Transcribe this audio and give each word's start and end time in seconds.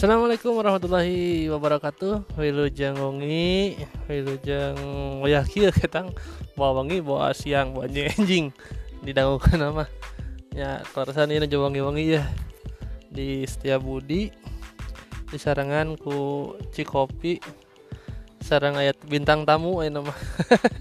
Assalamualaikum 0.00 0.56
warahmatullahi 0.56 1.52
wabarakatuh. 1.52 2.32
Wilujeng 2.40 2.96
wengi 2.96 3.76
Wilujeng 4.08 4.80
wayaki 5.20 5.68
ketang. 5.76 6.16
Bawa 6.56 6.80
wengi 6.80 7.04
bawa 7.04 7.36
siang 7.36 7.76
bawa 7.76 7.84
anjing 7.84 8.48
didangukan 9.04 9.60
nama. 9.60 9.84
Ya 10.56 10.80
kelasan 10.96 11.36
ini 11.36 11.44
aja 11.44 11.60
wangi-wangi 11.60 12.16
ya 12.16 12.24
di 13.12 13.44
Budi 13.76 14.32
di 15.28 15.36
sarangan 15.36 16.00
ku 16.00 16.56
Cikopi 16.72 17.36
sarang 18.40 18.80
ayat 18.80 18.96
bintang 19.04 19.44
tamu 19.44 19.84
ayo 19.84 20.00
nama. 20.00 20.16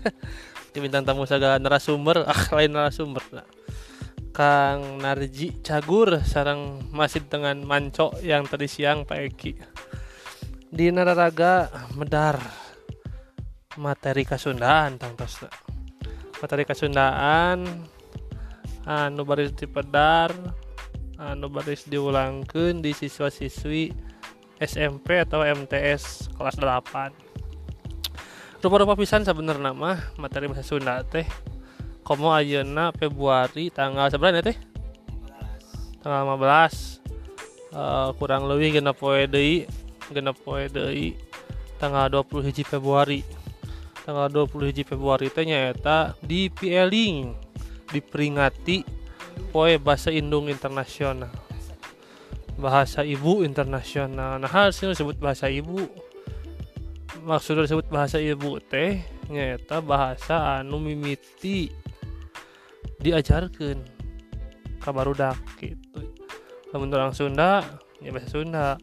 Di 0.72 0.80
bintang 0.80 1.04
tamu 1.04 1.28
segala 1.28 1.60
narasumber 1.60 2.24
ah 2.24 2.56
lain 2.56 2.72
narasumber 2.72 3.28
nah. 3.36 3.44
Kang 4.40 5.04
Narji 5.04 5.60
Cagur 5.60 6.24
sarang 6.24 6.80
masih 6.96 7.28
dengan 7.28 7.60
Manco 7.68 8.16
yang 8.24 8.48
tadi 8.48 8.72
siang 8.72 9.04
Pak 9.04 9.20
Eki. 9.20 9.52
Di 10.72 10.96
Nararaga 10.96 11.68
Medar. 12.00 12.40
Materi 13.76 14.24
Kasundaan 14.24 14.96
tang 14.96 15.20
tos 15.20 15.44
materi 16.40 16.64
Kasundaan 16.64 17.68
anu 18.88 19.28
baris 19.28 19.52
di 19.56 19.68
pedar 19.68 20.32
anu 21.20 21.48
baris 21.48 21.88
diulangkan 21.88 22.80
di 22.80 22.92
siswa-siswi 22.92 23.92
SMP 24.60 25.20
atau 25.20 25.48
MTS 25.48 26.36
kelas 26.36 26.60
8 26.60 28.60
rupa-rupa 28.60 29.00
pisan 29.00 29.24
sebenarnya 29.24 29.72
mah 29.72 30.00
materi 30.20 30.52
bahasa 30.52 30.64
Sunda 30.64 31.04
teh 31.08 31.28
komo 32.10 32.34
ayeuna 32.34 32.90
Februari 32.98 33.70
tanggal 33.70 34.10
seberapa 34.10 34.42
ya 34.42 34.50
teh? 34.50 34.58
Tanggal 36.02 36.26
15 36.26 36.42
uh, 36.42 36.50
eh, 37.78 38.10
kurang 38.18 38.50
lebih 38.50 38.82
genap 38.82 38.98
poe 38.98 39.30
deui 39.30 39.70
genap 40.10 40.42
poe 40.42 40.66
deui 40.66 41.14
tanggal 41.78 42.10
20 42.10 42.50
hiji 42.50 42.66
Februari. 42.66 43.22
Tanggal 44.10 44.26
20 44.26 44.74
hiji 44.74 44.84
Februari 44.90 45.30
teh 45.30 45.46
nyaeta 45.46 46.18
di 46.26 46.50
Pieling 46.50 47.38
diperingati 47.94 48.82
poe 49.54 49.78
bahasa 49.78 50.10
Indung 50.10 50.50
internasional. 50.50 51.30
Bahasa 52.58 53.06
ibu 53.06 53.46
internasional. 53.46 54.42
Nah 54.42 54.50
hal 54.50 54.74
sih 54.74 54.90
disebut 54.90 55.22
bahasa 55.22 55.46
ibu 55.46 55.86
maksudnya 57.22 57.70
disebut 57.70 57.86
bahasa 57.94 58.18
ibu 58.18 58.58
teh 58.58 58.98
nyata 59.30 59.78
bahasa 59.86 60.58
anu 60.58 60.82
mimiti 60.82 61.70
diajarkan. 63.00 63.78
Kabar 64.80 65.06
udah 65.12 65.36
gitu. 65.60 66.16
Namun 66.72 66.88
orang 66.94 67.12
Sunda 67.16 67.66
ya 68.00 68.14
bahasa 68.14 68.30
Sunda. 68.32 68.80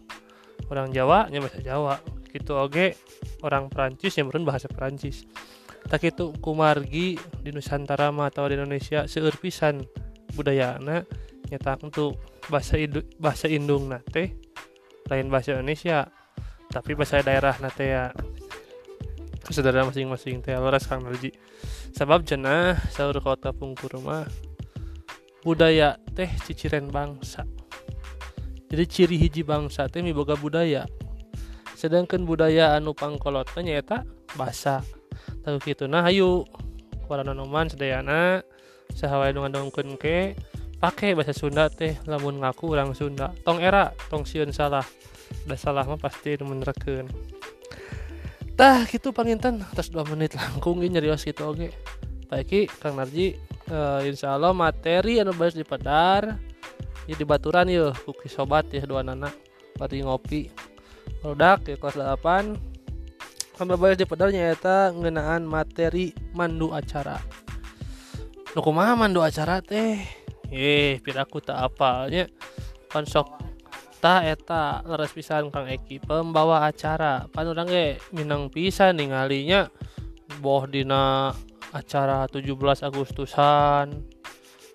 Orang 0.69 0.91
Jawa 0.91 1.29
ya 1.33 1.39
bahasa 1.41 1.61
Jawa. 1.63 2.01
Gitu 2.33 2.53
oke. 2.53 2.97
Orang 3.45 3.73
Perancis 3.73 4.17
yang 4.19 4.29
berun 4.29 4.45
bahasa 4.45 4.69
Perancis. 4.69 5.25
Tak 5.87 6.03
itu 6.03 6.35
kumargi 6.43 7.15
di 7.47 7.51
Nusantara 7.55 8.11
atau 8.11 8.51
di 8.51 8.59
Indonesia 8.59 9.07
seueur 9.07 9.39
pisan 9.39 9.87
budayana. 10.35 11.07
Nyata 11.47 11.79
untuk 11.79 12.19
bahasa 12.51 12.75
idu, 12.75 13.07
bahasa 13.23 13.47
indung 13.47 13.87
nate 13.87 14.35
lain 15.07 15.31
bahasa 15.31 15.55
Indonesia. 15.55 16.11
Tapi 16.67 16.99
bahasa 16.99 17.23
daerah 17.23 17.55
nate 17.63 17.87
ya 17.87 18.11
kesadaran 19.47 19.87
masing-masing 19.87 20.43
teh. 20.43 20.59
Loras 20.59 20.91
kang 20.91 21.07
Narji. 21.07 21.31
Sebab 21.95 22.27
jenah 22.27 22.77
sahur 22.91 23.17
kota 23.23 23.55
pungkur 23.55 23.95
rumah 23.97 24.27
budaya 25.47 25.97
teh 26.13 26.29
ciciren 26.45 26.91
bangsa. 26.91 27.47
Jadi 28.67 28.85
ciri 28.91 29.17
hiji 29.17 29.47
bangsa 29.47 29.87
teh 29.87 30.03
miboga 30.03 30.35
budaya. 30.35 30.85
Sedangkan 31.79 32.27
budaya 32.27 32.75
anu 32.75 32.93
pangkolotnya 32.93 33.81
nyata 33.81 34.03
bahasa 34.35 34.83
tahu 35.47 35.63
gitu 35.63 35.87
nah 35.87 36.03
ayo 36.11 36.43
warna 37.07 37.31
noman 37.31 37.71
sedayana 37.71 38.43
sahawai 38.91 39.31
dongkeun 39.31 39.95
ke 39.95 40.35
pakai 40.83 41.15
bahasa 41.15 41.31
Sunda 41.31 41.71
teh 41.71 41.95
lamun 42.05 42.43
ngaku 42.43 42.75
orang 42.77 42.93
Sunda. 42.93 43.33
Tong 43.47 43.63
era 43.63 43.95
tong 44.11 44.27
siun 44.27 44.51
salah. 44.51 44.85
Udah 45.47 45.59
salah 45.59 45.85
mah 45.87 45.99
pasti 45.99 46.39
menerken 46.39 47.11
tah 48.57 48.89
gitu 48.89 49.13
panginten 49.13 49.61
atas 49.61 49.93
dua 49.93 50.03
menit 50.09 50.33
langkung 50.33 50.81
ini 50.81 50.97
nyarios 50.97 51.23
gitu 51.29 51.53
oke. 51.53 51.69
Okay. 51.69 52.67
Pak 52.67 52.83
Kang 52.83 52.99
Narji 52.99 53.39
uh, 53.71 54.03
insya 54.03 54.35
Allah 54.35 54.51
materi 54.51 55.23
anu 55.23 55.31
bahas 55.37 55.55
di 55.55 55.63
Padar 55.63 56.41
ya 57.05 57.15
di 57.15 57.23
Baturan 57.23 57.69
yuk. 57.69 57.95
Kuki 58.03 58.27
sobat 58.33 58.73
ya 58.73 58.83
dua 58.89 59.05
anak 59.05 59.37
bari 59.77 60.03
ngopi. 60.03 60.49
Produk 61.23 61.63
ya 61.63 61.77
kelas 61.79 61.97
8 62.19 63.55
sampai 63.55 63.77
bahas 63.79 63.97
di 64.01 64.09
Padar 64.09 64.33
nyata 64.35 64.91
ngenaan 64.91 65.47
materi 65.47 66.11
mandu 66.35 66.75
acara. 66.75 67.21
Nu 68.57 68.65
kumaha 68.65 68.97
mandu 68.99 69.23
acara 69.23 69.63
teh? 69.63 70.03
Eh 70.51 70.99
piraku 71.05 71.45
tak 71.45 71.61
apalnya 71.61 72.27
konsok 72.91 73.46
eta 73.97 74.29
eta 74.29 74.85
leres 74.85 75.17
pisan 75.17 75.49
Kang 75.49 75.65
Eki. 75.65 76.05
Pembawa 76.05 76.69
acara. 76.69 77.25
Pan 77.33 77.49
urang 77.49 77.65
ge 77.65 77.97
minang 78.13 78.53
pisan 78.53 79.01
ninggalinya 79.01 79.73
boh 80.45 80.69
dina 80.69 81.33
acara 81.73 82.29
17 82.29 82.85
Agustusan. 82.85 84.05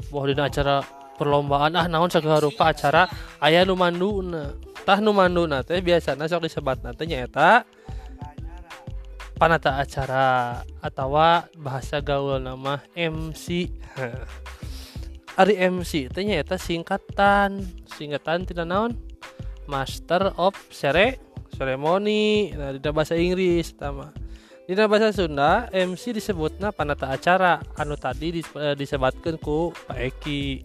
Boh 0.09 0.25
dina 0.25 0.49
acara 0.49 0.81
perlombaan. 1.21 1.77
Ah 1.77 1.85
naon 1.85 2.09
segala 2.09 2.41
rupa 2.41 2.73
acara? 2.73 3.05
Ayah 3.37 3.61
nu 3.61 3.77
manduna 3.77 4.57
tah 4.81 4.97
nu 4.97 5.13
manduna 5.13 5.61
teh 5.61 5.77
biasana 5.85 6.25
sok 6.25 6.49
disebat 6.49 6.81
nanti 6.81 7.05
nyata 7.05 7.61
panata 9.37 9.77
acara 9.77 10.65
atau 10.81 11.13
bahasa 11.61 12.01
gaul 12.01 12.41
nama 12.41 12.81
MC 12.97 13.69
Ari 15.37 15.55
MC 15.61 16.09
teh 16.09 16.25
nyata 16.25 16.57
singkatan. 16.57 17.63
Singkatan 17.85 18.49
tidak 18.49 18.65
naon 18.65 19.10
Master 19.71 20.35
of 20.35 20.51
Cere 20.67 21.15
Ceremony. 21.55 22.51
Nah 22.51 22.75
dina 22.75 22.91
bahasa 22.91 23.15
Inggris 23.15 23.71
tama 23.71 24.11
Dina 24.71 24.87
bahasa 24.87 25.11
Sunda 25.11 25.67
MC 25.73 26.15
disebutna 26.15 26.71
panata 26.71 27.11
acara. 27.11 27.59
Anu 27.75 27.99
tadi 27.99 28.39
dis, 28.39 28.47
eh, 28.55 28.71
disebatkan 28.71 29.35
ku 29.35 29.75
Pak 29.89 29.99
Eki. 29.99 30.63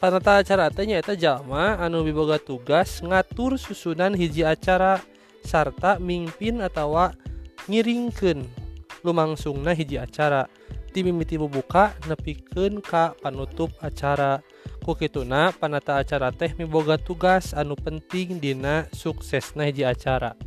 Panata 0.00 0.40
acara 0.40 0.72
teh 0.72 0.88
nyaeta 0.88 1.12
jalma 1.12 1.76
anu 1.76 2.00
biboga 2.00 2.40
tugas 2.40 3.04
ngatur 3.04 3.60
susunan 3.60 4.16
hiji 4.16 4.40
acara 4.40 5.04
sarta 5.44 6.00
mimpin 6.00 6.64
atau 6.64 6.96
ngiringkeun 7.68 8.46
lumangsungna 9.04 9.76
hiji 9.76 10.00
acara. 10.00 10.48
Timimiti 10.96 11.36
bubuka 11.36 11.92
nepikeun 12.08 12.80
ka 12.80 13.12
panutup 13.20 13.68
acara. 13.84 14.40
Kituna 14.94 15.50
panata 15.50 15.98
acara 15.98 16.30
teh 16.30 16.54
miboga 16.54 16.94
tugas 17.00 17.56
anu 17.56 17.74
penting 17.74 18.38
Dina 18.38 18.86
suksesna 18.94 19.66
hiji 19.66 19.82
acara. 19.82 20.38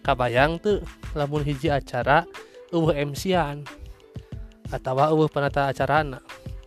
Kabayang 0.00 0.62
tuh 0.62 0.80
lamun 1.12 1.44
hiji 1.44 1.68
acara 1.68 2.24
uh 2.72 2.88
MCan 2.94 3.66
atau 4.72 4.96
uh 4.96 5.28
panata 5.28 5.68
acara 5.68 6.00
anak 6.00 6.22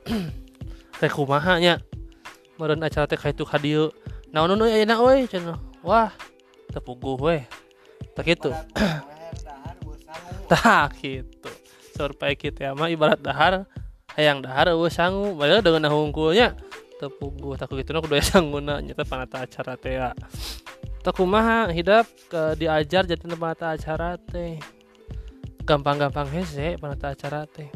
teh 1.01 1.09
kumahanya 1.09 1.81
meren 2.61 2.83
acara 2.85 3.09
teh 3.09 3.17
itu 3.17 3.43
hadir 3.49 3.89
naon 4.29 4.53
nu 4.53 4.69
enak 4.69 4.99
we 5.01 5.25
cenah 5.25 5.59
wah 5.81 6.13
tepuguh 6.71 7.17
we 7.17 7.37
tak 8.13 8.29
itu 8.29 8.53
tak 10.51 10.93
gitu 11.01 11.49
survei 11.97 12.37
kita 12.37 12.77
mah 12.77 12.93
ibarat 12.93 13.17
dahar 13.17 13.65
hayang 14.17 14.41
dahar 14.41 14.73
eueuh 14.73 14.89
sangu. 14.89 15.37
Padahal 15.37 15.61
dengan 15.61 15.93
hungkulnya 15.93 16.57
tepung 16.97 17.33
gue 17.37 17.55
takut 17.55 17.77
gitu. 17.79 17.93
Aku 17.95 18.09
doya 18.09 18.41
guna 18.41 18.81
nyata 18.81 19.05
panata 19.05 19.45
acara 19.45 19.73
teh 19.77 19.95
ya. 19.95 20.11
Tak 21.05 21.13
kumaha 21.15 21.71
hidup 21.71 22.09
ke 22.27 22.57
diajar 22.59 23.07
jadi 23.07 23.21
panata 23.37 23.77
acara 23.77 24.17
teh. 24.17 24.59
Gampang-gampang 25.63 26.27
hese 26.33 26.75
panata 26.81 27.13
acara 27.13 27.45
teh. 27.45 27.69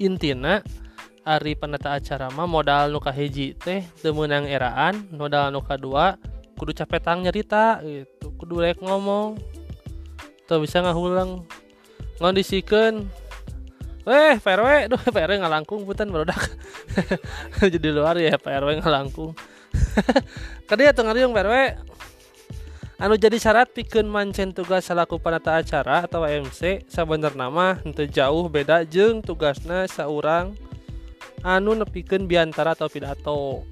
Intina 0.00 0.64
Ari 1.28 1.52
panata 1.60 1.92
acara 1.92 2.32
mah 2.32 2.48
modal 2.48 2.88
nuka 2.88 3.12
hiji 3.12 3.52
teh 3.52 3.84
temenang 4.00 4.48
eraan 4.48 5.12
modal 5.12 5.52
nuka 5.52 5.76
dua 5.76 6.16
kudu 6.56 6.72
capetang 6.72 7.20
nyerita 7.20 7.84
gitu. 7.84 8.32
Kudu 8.40 8.64
lek 8.64 8.80
ngomong. 8.80 9.36
Tuh 10.48 10.56
bisa 10.64 10.80
ngahulang. 10.80 11.44
Ngondisikan 12.16 13.12
Eh, 14.08 14.40
PRW, 14.40 14.88
duh 14.88 14.96
PRW 14.96 15.44
ngalangkung 15.44 15.84
putan 15.84 16.08
barudak. 16.08 16.40
Jadi 17.60 17.88
luar 17.92 18.16
ya 18.16 18.40
PRW 18.40 18.80
ngalangkung. 18.80 19.36
Kadi 20.68 20.88
ya 20.88 20.96
tengah 20.96 21.12
yang 21.12 21.36
PRW. 21.36 21.76
Anu 22.98 23.14
jadi 23.14 23.38
syarat 23.38 23.70
pikeun 23.70 24.10
mancen 24.10 24.50
tugas 24.50 24.90
selaku 24.90 25.22
panata 25.22 25.54
acara 25.54 26.02
atau 26.02 26.26
MC 26.26 26.82
sabener 26.90 27.30
nama 27.30 27.78
henteu 27.86 28.10
jauh 28.10 28.50
beda 28.50 28.82
jeng 28.82 29.22
tugasna 29.22 29.86
seorang 29.86 30.58
anu 31.46 31.78
nepikeun 31.78 32.26
biantara 32.26 32.74
atau 32.74 32.90
pidato. 32.90 33.62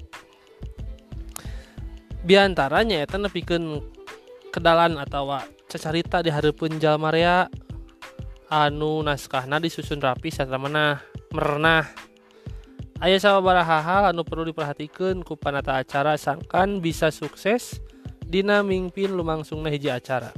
biantaranya 2.23 3.03
eta 3.03 3.19
nepikeun 3.19 3.83
kedalan 4.55 4.95
atau 4.95 5.43
cecarita 5.67 6.23
di 6.23 6.31
hareupeun 6.31 6.79
jalma 6.79 7.11
rea 7.11 7.51
anu 8.47 9.03
naskahna 9.03 9.59
disusun 9.59 9.99
rapi 9.99 10.31
setelah 10.31 10.59
menah 10.59 10.95
merenah. 11.35 11.85
Ayah 12.97 13.21
sama 13.21 13.61
hal 13.61 14.09
anu 14.09 14.25
perlu 14.25 14.49
diperhatikan 14.49 15.21
ku 15.21 15.37
panata 15.37 15.77
acara 15.77 16.17
sangkan 16.17 16.81
bisa 16.81 17.13
sukses 17.13 17.77
dina 18.25 18.65
mingpin 18.65 19.13
lumangsungna 19.13 19.69
hiji 19.69 19.93
acara. 19.93 20.33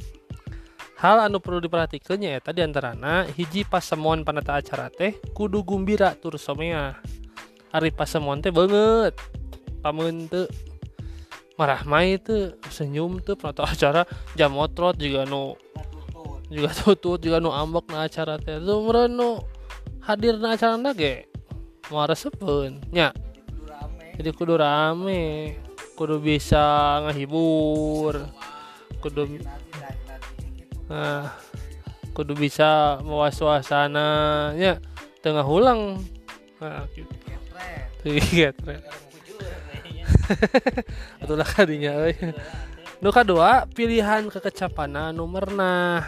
Hal 0.99 1.23
anu 1.23 1.39
perlu 1.39 1.63
diperhatikannya 1.63 2.35
ya 2.35 2.39
tadi 2.43 2.59
antarana 2.59 3.23
hiji 3.31 3.63
pasemon 3.63 4.27
panata 4.27 4.59
acara 4.59 4.91
teh 4.91 5.15
kudu 5.31 5.63
gumbira 5.63 6.11
tur 6.19 6.35
somea. 6.35 6.99
Hari 7.71 7.95
pasemon 7.95 8.43
teh 8.43 8.51
banget 8.51 9.15
pamun 9.79 10.27
marah 11.55 11.83
mai 11.87 12.19
itu 12.19 12.55
senyum 12.67 13.23
tuh 13.23 13.39
penata 13.39 13.63
acara 13.71 14.03
jam 14.35 14.51
motrot 14.51 14.99
juga 14.99 15.23
nu 15.23 15.55
juga 16.49 16.73
tutut 16.73 17.21
juga 17.21 17.37
nu 17.37 17.53
ambek 17.53 17.93
na 17.93 18.09
acara 18.09 18.41
teh. 18.41 18.57
Tuh 18.57 18.81
merenu 18.81 19.37
hadir 20.01 20.35
na 20.41 20.57
acara 20.57 20.75
nage 20.75 21.29
mau 21.93 22.05
resepun 22.09 22.81
nya. 22.89 23.13
Jadi 24.17 24.29
kudu 24.33 24.57
rame. 24.57 25.55
Kudu 25.93 26.17
bisa 26.17 26.99
ngehibur. 27.05 28.25
Kudu 28.99 29.39
nah 30.89 31.37
kudu 32.17 32.33
bisa 32.33 32.97
mawa 33.05 33.29
suasana. 33.29 34.51
Nya 34.57 34.81
tengah 35.21 35.45
ulang 35.45 36.01
nah 36.57 36.83
gitu. 36.97 37.13
Itulah 41.21 41.47
kadinya 41.55 42.09
nu 42.99 43.15
kedua 43.15 43.63
pilihan 43.71 44.27
kekecapana 44.27 45.15
nomor 45.15 45.47
nah 45.55 46.03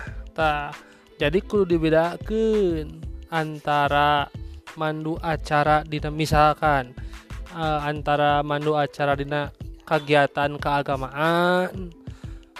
jadi 1.20 1.40
kudu 1.44 1.78
dibedakan 1.78 3.04
antara 3.32 4.28
mandu 4.76 5.20
acara 5.20 5.84
dina 5.84 6.10
misalkan 6.10 6.96
uh, 7.56 7.84
antara 7.84 8.40
mandu 8.42 8.76
acara 8.76 9.16
dina 9.16 9.52
kegiatan 9.84 10.56
keagamaan 10.56 11.92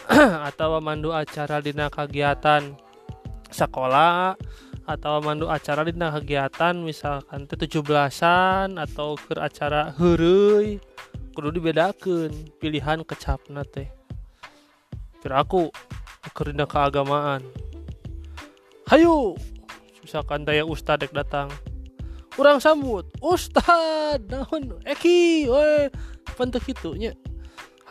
atau 0.50 0.80
mandu 0.84 1.16
acara 1.16 1.64
dina 1.64 1.88
kegiatan 1.88 2.76
sekolah 3.52 4.36
atau 4.88 5.24
mandu 5.24 5.48
acara 5.48 5.88
dina 5.88 6.12
kegiatan 6.12 6.76
misalkan 6.84 7.48
tujuh 7.48 7.80
belasan 7.86 8.76
atau 8.76 9.16
ke 9.16 9.40
acara 9.40 9.96
hurui 9.96 10.84
kudu 11.32 11.56
dibedakan 11.56 12.32
pilihan 12.60 13.08
kecapna 13.08 13.64
teh. 13.64 13.88
Aku 15.22 15.72
kerina 16.32 16.66
keagamaan. 16.66 17.44
Hayu 18.88 19.40
misalkan 20.04 20.44
daya 20.44 20.66
ustadz 20.66 21.12
datang. 21.14 21.48
Kurang 22.32 22.64
sambut 22.64 23.12
Ustad 23.20 24.24
naon? 24.32 24.80
Eki 24.88 25.52
we 25.52 25.92
pentuk 26.40 26.64
itu 26.64 26.96
nya. 26.96 27.12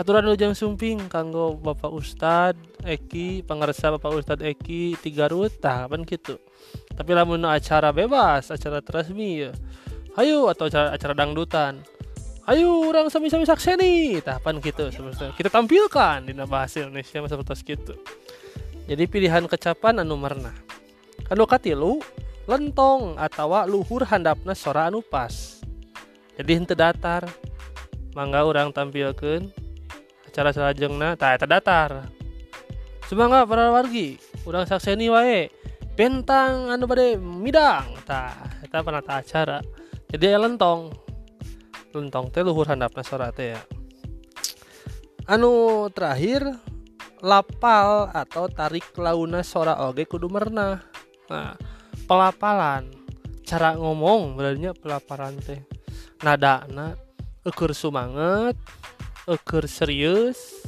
Aturan 0.01 0.33
ujang 0.33 0.57
sumping 0.57 1.13
kanggo 1.13 1.61
Bapak 1.61 1.93
Ustad 1.93 2.57
Eki 2.81 3.45
pangarsa 3.45 3.93
Bapak 3.93 4.17
Ustad 4.17 4.41
Eki 4.41 4.97
tiga 4.97 5.29
ruta 5.29 5.85
kan 5.85 6.09
gitu 6.09 6.41
tapi 6.97 7.13
lamun 7.13 7.45
acara 7.45 7.93
bebas 7.93 8.49
acara 8.49 8.81
resmi 8.81 9.45
ya. 9.45 9.53
Ayo 10.17 10.49
atau 10.49 10.73
acara, 10.73 10.97
acara 10.97 11.13
dangdutan. 11.13 11.85
Ayo 12.49 12.89
orang 12.89 13.13
sami-sami 13.13 13.45
sakseni 13.45 14.19
tahapan 14.25 14.59
gitu 14.65 14.89
sebenarnya 14.89 15.37
kita 15.37 15.53
tampilkan 15.53 16.25
di 16.25 16.33
bahasa 16.49 16.83
Indonesia 16.83 17.23
seperti 17.23 17.77
itu 17.77 17.95
jadi 18.91 19.07
pilihan 19.07 19.47
kecapan 19.47 20.03
anu 20.03 20.19
merna 20.19 20.51
anu 21.31 21.47
katilu 21.47 22.03
lentong 22.51 23.15
atau 23.15 23.63
luhur 23.71 24.03
handapna 24.03 24.59
sora 24.59 24.91
anu 24.91 25.07
pas. 25.07 25.63
Jadi 26.35 26.51
hente 26.59 26.75
datar. 26.75 27.31
Mangga 28.11 28.43
orang 28.43 28.75
tampilkan 28.75 29.47
acara 30.27 30.51
salajengna 30.51 31.15
tak 31.15 31.39
eta 31.39 31.47
datar. 31.47 32.11
Semangat 33.07 33.47
para 33.47 33.71
wargi 33.71 34.19
orang 34.43 34.67
sakseni 34.67 35.07
wae 35.07 35.47
bentang 35.95 36.75
anu 36.75 36.91
bade 36.91 37.15
midang 37.23 37.95
tak 38.03 38.35
eta 38.67 38.83
penata 38.83 39.23
acara. 39.23 39.59
Jadi 40.11 40.27
ya 40.27 40.43
lentong. 40.43 40.91
Lentong 41.95 42.35
teh 42.35 42.43
luhur 42.43 42.67
handapna 42.67 43.07
sora 43.07 43.31
teh 43.31 43.55
ya. 43.55 43.63
Anu 45.31 45.87
terakhir 45.95 46.59
lapal 47.21 48.09
atau 48.13 48.49
tarik 48.49 48.97
launa 48.97 49.45
sora 49.45 49.77
oge 49.89 50.09
kudu 50.09 50.29
merna 50.29 50.81
nah 51.31 51.55
pelapalan. 52.09 52.91
Cara 53.47 53.75
ngomong 53.75 54.39
berarti 54.39 54.71
pelaparan 54.79 55.35
teh 55.39 55.63
nada 56.23 56.67
na 56.71 56.95
ukur 57.47 57.75
sumanget 57.75 58.55
ukur 59.27 59.65
serius 59.67 60.67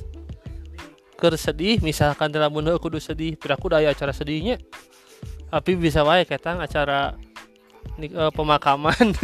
ukur 1.14 1.38
sedih 1.38 1.78
misalkan 1.78 2.34
dalam 2.34 2.50
bunda 2.50 2.75
kudu 2.78 2.98
sedih 2.98 3.38
aku 3.38 3.70
daya 3.70 3.90
acara 3.90 4.10
sedihnya. 4.14 4.58
Tapi 5.52 5.76
bisa 5.76 6.00
wae 6.02 6.25
ketang 6.25 6.58
acara 6.64 7.14
uh, 7.98 8.32
pemakaman. 8.32 9.12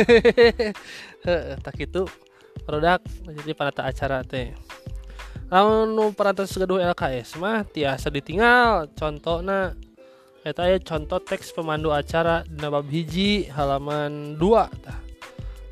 Tak 1.64 1.76
itu 1.76 2.06
produk 2.62 3.02
jadi 3.42 3.52
panata 3.52 3.82
acara 3.84 4.22
teh 4.22 4.54
lalu 5.48 6.12
perantara 6.12 6.48
segaduh 6.48 6.80
LKS 6.92 7.40
mah 7.40 7.64
tiasa 7.64 8.12
ditinggal 8.12 8.92
contoh 8.96 9.40
na 9.40 9.72
Eta 10.48 10.64
ya 10.64 10.80
contoh 10.80 11.20
teks 11.20 11.52
pemandu 11.52 11.92
acara 11.92 12.40
dina 12.46 12.72
bab 12.72 12.88
hiji 12.88 13.52
halaman 13.52 14.38
2 14.40 14.80
tah. 14.80 14.96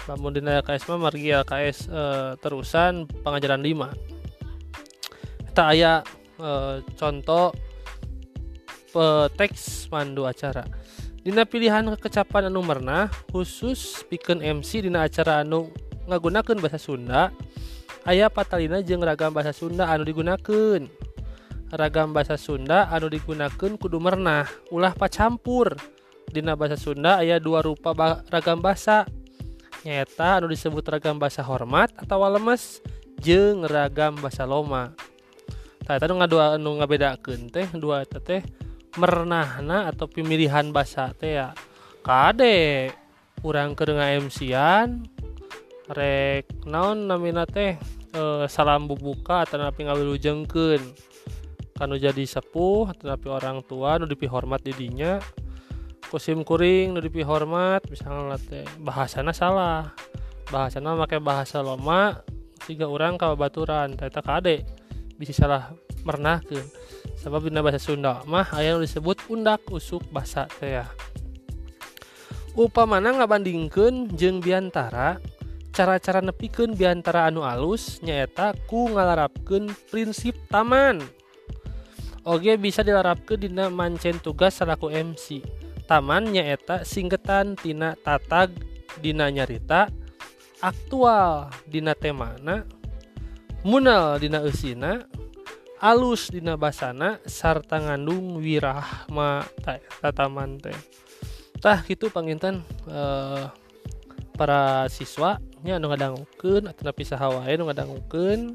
Lamun 0.05 0.37
dina 0.37 0.61
LKS 0.61 0.91
mah 0.93 1.07
margi 1.07 1.33
LKS 1.33 1.89
e, 1.89 2.03
terusan 2.43 3.09
pengajaran 3.25 3.65
5. 3.65 5.49
Eta 5.49 5.63
aya 5.73 6.05
e, 6.37 6.83
contoh 6.93 7.57
pe, 8.93 9.07
teks 9.39 9.89
mandu 9.89 10.29
acara. 10.29 10.69
Dina 11.25 11.49
pilihan 11.49 11.87
kecapan 11.97 12.53
anu 12.53 12.61
merna 12.61 13.09
khusus 13.33 14.05
pikeun 14.11 14.45
MC 14.45 14.85
dina 14.85 15.09
acara 15.09 15.41
anu 15.41 15.73
ngagunakeun 16.05 16.61
bahasa 16.61 16.83
Sunda 16.83 17.33
ayah 18.07 18.31
patalina 18.31 18.79
jeung 18.81 19.03
ragam 19.03 19.35
bahasa 19.35 19.51
Sunda 19.51 19.91
anu 19.91 20.07
digunakan 20.07 20.87
ragam 21.75 22.15
bahasa 22.15 22.39
Sunda 22.39 22.87
anu 22.89 23.11
digunakan 23.11 23.75
kudu 23.75 23.99
mernah 23.99 24.47
ulah 24.71 24.95
pacampur. 24.95 25.75
Dina 26.27 26.59
bahasa 26.59 26.79
Sunda 26.79 27.23
ayah 27.23 27.43
dua 27.43 27.63
rupa 27.63 27.95
ba 27.95 28.23
ragam 28.31 28.63
bahasa. 28.63 29.07
Nyata 29.83 30.43
anu 30.43 30.51
disebut 30.51 30.83
ragam 30.87 31.19
bahasa 31.19 31.43
hormat 31.43 31.91
atau 31.99 32.23
lemes 32.27 32.83
jeng 33.23 33.67
ragam 33.67 34.19
bahasa 34.19 34.47
loma. 34.47 34.95
Tadi 35.87 36.03
nu 36.11 36.19
ngadua 36.19 36.59
anu 36.59 36.83
ngabedakeun 36.83 37.51
teh 37.51 37.71
dua 37.79 38.03
eta 38.03 38.19
teh 38.19 38.43
mernahna 38.99 39.87
atau 39.87 40.11
pemilihan 40.11 40.75
bahasa 40.75 41.15
teh 41.15 41.39
ya. 41.39 41.55
Kade 42.03 42.91
urang 43.47 43.79
keur 43.79 43.95
MC-an 43.95 45.07
rek 45.87 46.67
naon 46.67 47.07
namina 47.07 47.47
teh? 47.47 47.79
E, 48.17 48.49
salam 48.49 48.89
bubuka 48.89 49.45
atau 49.45 49.61
napi 49.61 49.85
ngawilujengkeun 49.85 50.81
kanu 51.77 52.01
jadi 52.01 52.25
sepuh 52.25 52.97
tetapi 52.97 53.29
orang 53.29 53.61
tua 53.61 54.01
nu 54.01 54.09
dipi 54.09 54.25
hormat 54.25 54.65
didinya. 54.65 55.21
Kusim 56.09 56.41
kuring 56.41 56.97
nu 56.97 57.05
dipi 57.05 57.21
hormat 57.21 57.85
misalnya 57.93 58.41
teh 58.41 58.65
bahasana 58.81 59.37
salah. 59.37 59.93
Bahasana 60.49 60.97
pakai 60.97 61.21
bahasa 61.21 61.61
loma 61.61 62.25
tiga 62.65 62.89
orang 62.89 63.21
kalau 63.21 63.37
baturan 63.37 63.93
ternyata 63.93 64.25
kade. 64.25 64.65
Bisa 65.21 65.37
salah 65.37 65.77
pernah 66.01 66.41
ke 66.41 66.57
sebab 67.21 67.51
dina 67.51 67.61
bahasa 67.61 67.83
Sunda 67.83 68.23
mah 68.25 68.47
ayah 68.57 68.79
disebut 68.79 69.29
undak 69.29 69.67
usuk 69.69 70.01
bahasa 70.09 70.49
teh 70.57 70.81
ya. 70.81 70.87
Upamana 72.57 73.13
ngabandingkeun 73.21 74.17
jeung 74.17 74.41
biantara 74.41 75.21
cara-cara 75.77 76.25
nepikeun 76.25 76.73
biantara 76.73 77.29
anu 77.29 77.45
alus 77.45 78.01
nyaeta 78.01 78.57
ku 78.65 78.89
ngalarapkeun 78.97 79.69
prinsip 79.93 80.33
taman. 80.49 81.05
Oge 82.25 82.57
bisa 82.57 82.81
dilarapkan 82.81 83.37
dina 83.37 83.69
mancen 83.69 84.17
tugas 84.25 84.57
selaku 84.57 84.89
MC 84.89 85.45
tamannya 85.85 86.43
eta 86.57 86.83
singgetan 86.83 87.61
tina 87.61 87.93
tatag 87.95 88.51
dina 88.99 89.29
nyarita 89.29 89.93
aktual 90.65 91.53
dina 91.69 91.95
temana 91.95 92.67
munal 93.63 94.17
dina 94.17 94.43
usina 94.43 95.05
alus 95.79 96.33
dina 96.33 96.57
basana 96.57 97.21
sarta 97.29 97.79
ngandung 97.79 98.41
wirahma 98.41 99.45
taman 100.01 100.57
teh. 100.57 100.75
Tah 101.61 101.85
gitu 101.85 102.09
panginten 102.09 102.65
uh, 102.89 103.53
para 104.37 104.91
siswa 104.91 105.41
nya 105.67 105.83
anu 105.83 105.91
ngadangukeun 105.91 106.71
atau 106.71 106.95
pisah 106.95 107.19
hawae 107.19 107.59
anu 107.59 107.67
ngadangukeun 107.67 108.55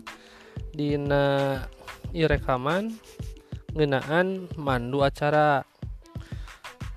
dina 0.71 1.59
i 2.15 2.23
rekaman 2.23 2.95
ngenaan 3.75 4.47
mandu 4.55 5.03
acara. 5.03 5.67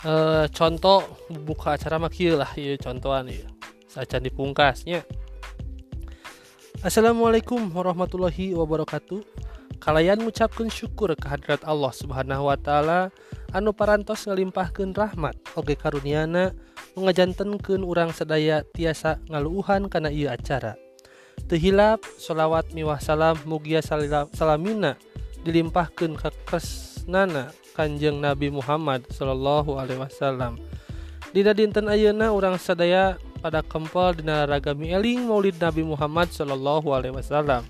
E, 0.06 0.46
contoh 0.54 1.02
buka 1.42 1.74
acara 1.74 1.98
makil 1.98 2.38
lah 2.38 2.50
ya 2.54 2.78
contohan 2.78 3.26
ya 3.26 3.46
saja 3.90 4.22
dipungkasnya 4.22 5.02
Assalamualaikum 6.84 7.72
warahmatullahi 7.72 8.52
wabarakatuh. 8.52 9.24
Kalian 9.80 10.20
mengucapkan 10.20 10.68
syukur 10.68 11.16
kehadirat 11.16 11.64
Allah 11.64 11.88
subhanahu 11.88 12.52
wa 12.52 12.60
ta'ala 12.60 13.08
anu 13.56 13.72
parantos 13.72 14.28
ngelimpahkan 14.28 14.92
rahmat. 14.92 15.32
Oge 15.56 15.80
karuniana 15.80 16.52
mengajantenkeun 16.94 17.82
urang 17.82 18.14
sedaya 18.14 18.62
tiasa 18.74 19.18
ngaluuhan 19.30 19.90
karena 19.90 20.10
ia 20.10 20.34
acara. 20.34 20.78
Tehilap 21.50 22.00
sholawat 22.16 22.72
miwah 22.72 23.02
salam 23.02 23.36
mugia 23.44 23.82
salamina 24.32 24.96
dilimpahkan 25.44 26.16
ke 26.16 26.30
kresnana 26.46 27.52
Kanjeng 27.74 28.22
Nabi 28.22 28.54
Muhammad 28.54 29.02
Shallallahu 29.10 29.76
Alaihi 29.76 29.98
Wasallam. 29.98 30.56
Dina 31.34 31.50
dinten 31.50 31.90
Ayeuna 31.90 32.30
urang 32.30 32.54
sadaya 32.54 33.18
pada 33.42 33.60
kempel 33.60 34.22
dinaragami 34.22 34.94
eling 34.94 35.26
Maulid 35.26 35.58
Nabi 35.58 35.82
Muhammad 35.82 36.30
Shallallahu 36.30 36.94
Alaihi 36.94 37.18
Wasallam. 37.18 37.66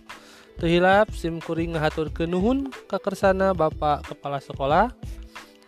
Tehilap 0.61 1.11
ngahaturkeun 1.11 1.75
ngahatur 1.75 2.09
kenuhun 2.15 2.71
kekersana 2.87 3.57
Bapak 3.57 4.07
kepala 4.07 4.39
sekolah. 4.39 4.95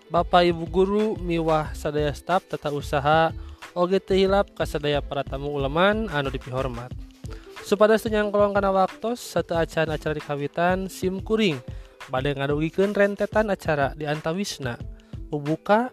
Bapak 0.07 0.47
Ibu 0.47 0.65
guru 0.71 1.07
miwah 1.19 1.75
sadaya 1.75 2.15
staf 2.15 2.47
tata 2.47 2.71
usaha 2.71 3.35
oge 3.77 4.01
tehilap 4.01 4.57
kasadaya 4.57 5.05
para 5.05 5.21
tamu 5.21 5.53
uleman 5.53 6.09
anu 6.09 6.33
dipihormat. 6.33 6.89
Supados 7.61 8.01
tenyangkolong 8.09 8.57
kana 8.57 8.73
waktu 8.73 9.13
satu 9.13 9.53
acan 9.53 9.93
acara 9.93 10.17
di 10.17 10.23
kawitan 10.25 10.89
simkuring 10.89 11.61
badai 12.09 12.33
ngadugikeun 12.33 12.97
rentetan 12.97 13.53
acara 13.53 13.93
di 13.93 14.09
antawisna. 14.09 14.81
Bubuka 15.29 15.93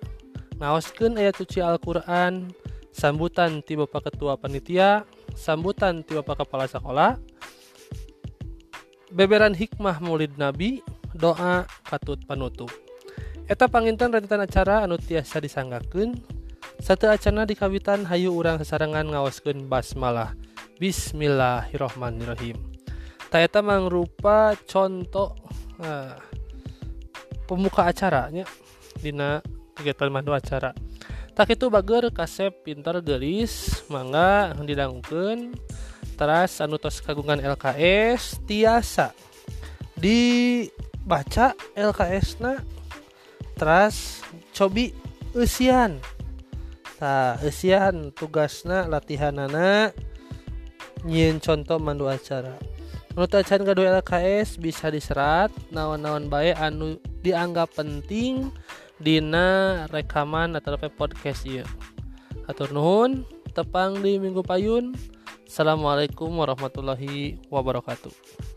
ngaoskeun 0.63 1.19
ayat 1.19 1.35
suci 1.35 1.59
Al-Qur'an. 1.59 2.55
Sambutan 2.93 3.65
ti 3.65 3.73
Bapak 3.73 4.13
Ketua 4.13 4.37
Panitia. 4.39 5.03
Sambutan 5.33 6.05
ti 6.05 6.13
Bapak 6.15 6.45
Kepala 6.45 6.69
Sekolah 6.69 7.17
beberan 9.13 9.53
hikmah 9.53 10.01
Maulid 10.01 10.37
Nabi 10.37 10.81
doa 11.13 11.69
katut 11.85 12.21
panutup. 12.25 12.69
Eta 13.45 13.67
panginten 13.67 14.13
rentetan 14.13 14.45
acara 14.45 14.85
anu 14.85 14.95
tiasa 14.97 15.41
disanggakeun 15.41 16.17
satu 16.83 17.07
acana 17.07 17.47
di 17.47 17.55
kawitan 17.55 18.03
hayu 18.03 18.35
urang 18.35 18.59
sesarangan 18.59 19.07
ngawaskeun 19.07 19.71
basmalah. 19.71 20.35
Bismillahirrohmanirrohim. 20.83 22.59
Taeta 23.31 23.63
mangrupa 23.63 24.51
contoh 24.67 25.31
uh, 25.79 26.19
pemuka 27.47 27.87
acaranya 27.87 28.43
dina 28.99 29.39
kegiatan 29.79 30.11
mandu 30.11 30.35
acara 30.35 30.75
tak 31.31 31.55
itu 31.55 31.71
bager 31.71 32.11
kasep 32.11 32.51
pintar 32.67 32.99
gelis 32.99 33.87
mangga 33.87 34.51
didangkeun 34.51 35.55
teras 36.19 36.59
anu 36.59 36.75
tos 36.75 36.99
kagungan 36.99 37.39
LKS 37.39 38.43
tiasa 38.43 39.15
dibaca 39.95 41.55
LKS 41.79 42.43
na 42.43 42.59
teras 43.55 44.19
cobi 44.51 44.91
usian 45.33 45.97
ta 47.03 47.35
usian 47.43 48.15
tugasna 48.15 48.87
latihanana. 48.87 49.91
Nyin 51.03 51.43
contoh 51.43 51.75
mandu 51.75 52.07
acara. 52.07 52.55
Menurut 53.11 53.35
acan 53.35 53.67
kedua 53.67 53.99
LKS 53.99 54.55
bisa 54.55 54.87
diserat. 54.87 55.51
Nawan-nawan 55.75 56.31
baik 56.31 56.55
anu 56.55 56.95
dianggap 57.19 57.75
penting 57.75 58.55
Dina 59.03 59.83
rekaman 59.91 60.55
atau 60.55 60.79
podcast 60.95 61.43
ya 61.43 61.67
atur 62.47 62.71
nuhun 62.71 63.27
tepang 63.51 63.99
di 63.99 64.15
minggu 64.15 64.39
payun. 64.39 64.95
Assalamualaikum 65.43 66.31
warahmatullahi 66.31 67.35
wabarakatuh 67.51 68.52